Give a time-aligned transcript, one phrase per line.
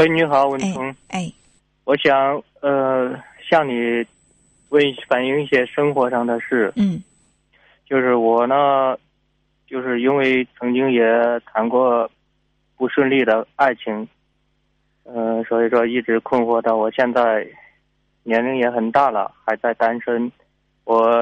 [0.00, 0.96] 喂，你好，文聪。
[1.08, 1.30] 哎，
[1.84, 3.14] 我想呃
[3.50, 4.02] 向你
[4.70, 6.72] 问反映一些生活上的事。
[6.76, 7.02] 嗯
[7.84, 8.96] 就是我呢，
[9.66, 11.04] 就是因为曾经也
[11.44, 12.10] 谈过
[12.78, 14.08] 不顺利的爱情，
[15.02, 17.46] 呃，所以说一直困惑到我现在
[18.22, 20.32] 年龄也很大了，还在单身，
[20.84, 21.12] 我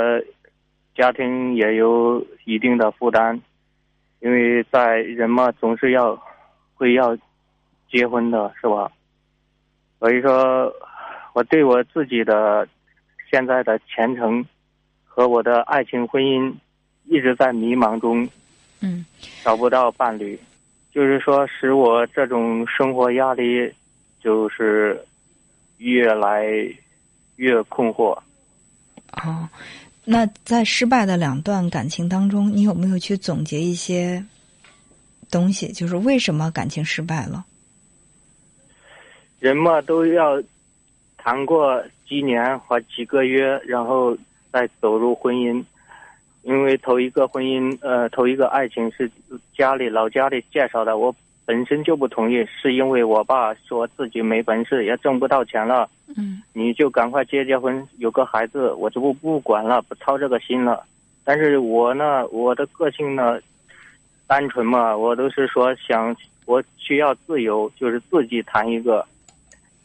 [0.94, 3.40] 家庭也有一定的负担，
[4.20, 6.16] 因为在人嘛总是要
[6.74, 7.18] 会要
[7.90, 8.90] 结婚的是吧？
[9.98, 10.72] 所以说，
[11.32, 12.68] 我对我自己的
[13.30, 14.44] 现在的前程
[15.04, 16.54] 和我的爱情婚姻
[17.04, 18.28] 一直在迷茫中，
[18.80, 19.04] 嗯
[19.42, 20.38] 找不到伴侣，
[20.92, 23.72] 就是说使我这种生活压力
[24.20, 25.04] 就是
[25.78, 26.44] 越来
[27.36, 28.16] 越困惑。
[29.24, 29.48] 哦，
[30.04, 34.24] 那在失败的两段感情当中，你有没有去总结一些
[35.30, 35.72] 东西？
[35.72, 37.44] 就是为什么感情失败了？
[39.40, 40.42] 人嘛都要
[41.16, 44.16] 谈过几年或几个月，然后
[44.50, 45.64] 再走入婚姻。
[46.42, 49.10] 因为头一个婚姻，呃，头一个爱情是
[49.54, 60.84] 家里老家里介绍的，我本身就不同意，是因为我爸说自己没本事，也挣不到钱了，嗯你就赶快结结婚，有个孩子，我就不不管了，不操这个心了。
[61.24, 63.38] 但是我呢，我的个性呢，
[64.26, 66.16] 单纯嘛，我都是说想
[66.46, 69.04] 我需要自由，就是自己谈一个。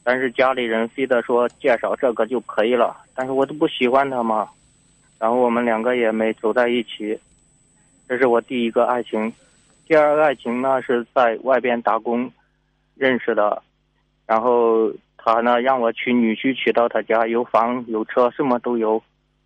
[0.04, 4.50] 但是家里人非得说介绍这个就可以了，但是我都不喜欢他嘛。
[5.18, 7.18] 然后我们两个也没走在一起，
[8.10, 9.32] 这是我第一个爱情。
[9.88, 12.30] 第二个爱情呢是在外边打工
[12.96, 13.62] 认识的，
[14.26, 19.02] 然后他呢让我娶女婿娶到他家，有房有车，什么都有。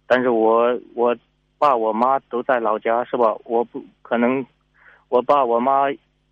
[0.08, 1.16] 但是我我
[1.60, 3.36] 爸我妈都在老家，是吧？
[3.44, 4.44] 我不可能，
[5.10, 5.84] 我爸我妈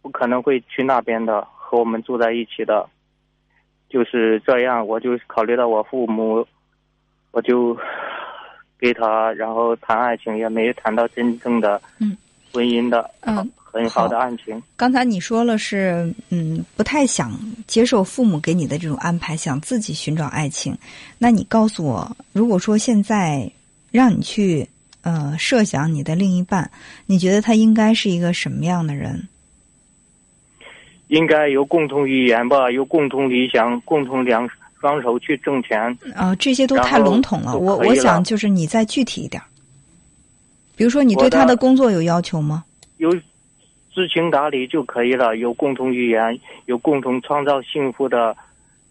[0.02, 2.90] 不可能会去那边的，和我们住在一起的。
[3.96, 6.46] 就是这样，我就考虑到我父母，
[7.32, 7.74] 我就
[8.78, 12.18] 给他，然后谈爱情，也没谈到真正的嗯
[12.52, 14.62] 婚姻的嗯很好的爱情。
[14.76, 20.78] 刚才你说了是，嗯，不太想接受父母给你的这种安排，想自己寻找爱情。
[21.18, 23.50] 那你告诉我，如果说现在
[23.94, 24.68] 让你去
[25.04, 26.70] 呃设想你的另一半，
[27.06, 29.26] 你觉得他应该是一个什么样的人？
[31.16, 34.50] 应该有共同语言吧，有共同理想，共同两
[34.82, 35.98] 双手去挣钱。
[36.14, 37.54] 啊、这些都太笼统了。
[37.54, 39.46] 就我我想就是你再具体一点儿。
[40.76, 42.66] 比如说，你对他的工作有要求吗？
[42.98, 43.14] 有
[43.94, 48.36] 知情达理就可以了，有共同语言，有共同创造幸福的，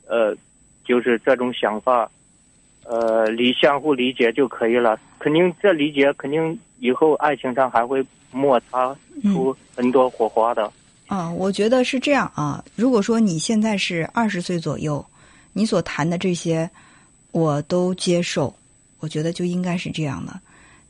[0.09, 0.34] 呃，
[0.83, 2.11] 就是这种想法，
[2.84, 4.99] 呃，理相互理解就可以了。
[5.19, 8.03] 肯定这理解肯定以后爱情上还会
[8.33, 10.73] 摩擦出很多火花的。
[11.06, 12.65] 啊，我觉得是这样啊。
[12.75, 15.04] 如果说你现在是二十岁左右，
[15.53, 16.69] 你所谈的这些
[17.32, 18.54] 我都接受，
[19.00, 20.41] 我觉得就应该是这样的。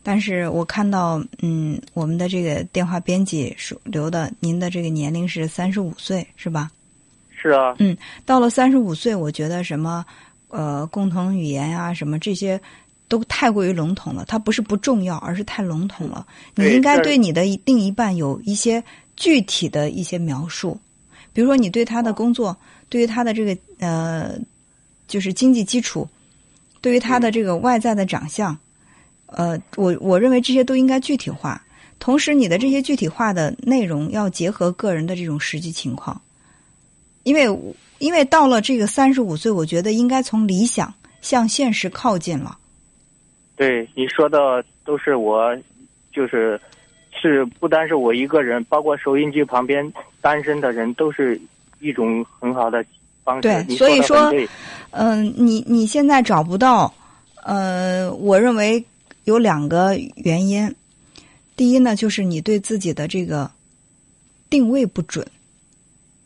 [0.03, 6.71] 但是我看到，嗯，我们的这个电话编辑说留的，您的这个年龄是三十五岁，是吧？
[7.35, 10.05] 是啊，嗯到了三十五岁，我觉得什么
[10.49, 12.61] 呃共同语言啊，什么这些
[13.09, 14.25] 都太过于笼统了。
[14.27, 16.27] 它不是不重要，而是太笼统了。
[16.55, 18.83] 你应该对你的另一半有一些
[19.17, 20.79] 具体的一些描述，
[21.33, 22.57] 比如说你对他的工作，
[22.89, 24.39] 对于他的这个呃，
[25.07, 26.09] 就是经济基础，
[26.81, 28.57] 对于他的这个外在的长相，
[29.27, 31.61] 呃，我我认为这些都应该具体化。
[32.01, 36.21] 同时，你的这些具体化的内容要结合个人的这种实际情况，
[37.23, 37.47] 因为
[37.99, 40.93] 因为到了这个三十五岁，我觉得应该从理想
[41.23, 42.59] 向现实靠近了。
[43.57, 45.57] 对你说的都是我，
[46.13, 46.61] 就是
[47.31, 49.91] 是不单是我一个人，包括收音机旁边
[50.21, 51.41] 单身的人，都是
[51.81, 52.85] 一种很好的
[53.25, 53.43] 方式。
[53.43, 54.31] 对你所以说
[54.91, 56.93] 嗯、你你现在找不到，
[57.43, 58.85] 呃，我认为
[59.25, 60.75] 有两个原因。
[61.57, 63.51] 第一呢，就是你对自己的这个
[64.51, 65.27] 定位不准。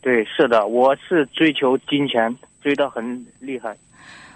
[0.00, 3.76] 对，是的，我是追求金钱，追得很厉害。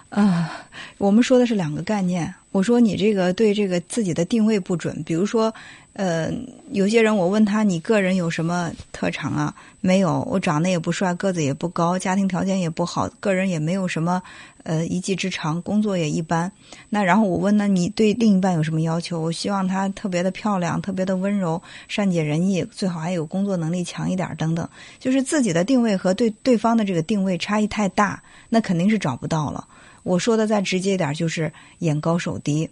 [0.09, 0.67] 啊、
[0.99, 2.33] 我们说的是两个概念。
[2.51, 5.51] 我说你这个对这个自己的定位不准，比如说，
[5.93, 6.31] 呃，
[6.71, 9.55] 有些人我问他你个人有什么特长啊？
[9.79, 14.23] 没有，我长得也不帅，个子也不高，家庭条件也不好，个人也没有什么
[14.63, 16.51] 呃一技之长，工作也一般。
[16.89, 19.19] 那然后我问那你对另一半有什么要求？
[19.19, 24.67] 我希望她特别的漂亮，特别的温柔，善解人意，最好还有工作能力强一点等等。
[24.99, 29.67] 就是自己的定位和对对方的这个定位差异太大，那肯定是找不到了。
[30.01, 32.67] 我说的再直接一点，就是眼高手低。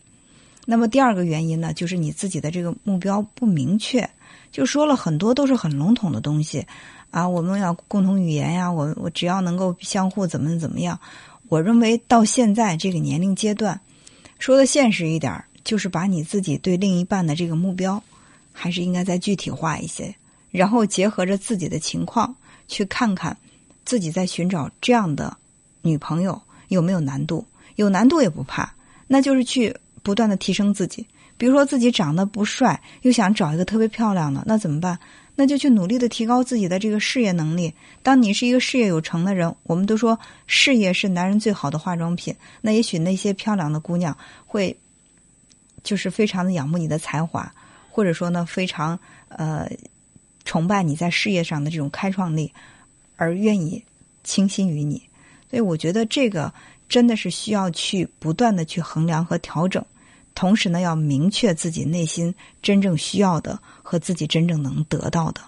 [0.65, 4.07] 那么第二个原因呢，就是你自己的这个目标不明确。
[4.51, 6.65] 就说了很多都是很笼统的东西
[7.09, 7.27] 啊。
[7.27, 10.99] 我们要共同语言呀，我我只要能够相互怎么怎么样。
[11.47, 13.79] 我认为到现在这个年龄阶段，
[14.39, 18.01] 说的现实一点，就是把你自己对另一半的这个目标，
[18.51, 20.13] 还是应该再具体化一些，
[20.51, 22.35] 然后结合着自己的情况
[22.67, 23.35] 去看看
[23.85, 25.35] 自己在寻找这样的
[25.81, 27.45] 女朋友有没有难度。
[27.77, 28.73] 有难度也不怕，
[29.07, 31.05] 那就是去不断的提升自己。
[31.37, 34.99] 比如说自己长得不帅，又想找一个特别漂亮的，那怎么办？
[35.33, 37.73] 那就去努力的提高自己的这个事业能力。
[38.03, 42.35] 当你是一个事业有成的人，我们都说事业是男人最好的化妆品。
[42.61, 44.15] 那也许那些漂亮的姑娘
[44.45, 44.75] 会，
[45.83, 47.51] 就是非常的仰慕你的才华，
[47.89, 48.99] 或者说呢，非常
[49.29, 49.67] 呃
[50.43, 52.53] 崇拜你在事业上的这种开创力，
[53.15, 53.83] 而愿意
[54.23, 55.01] 倾心于你。
[55.49, 56.53] 所以我觉得这个。
[56.91, 59.81] 真的是需要去不断的去衡量和调整，
[60.35, 65.41] 同时呢，要明确自己内心真正需要的和自己真正能得到的。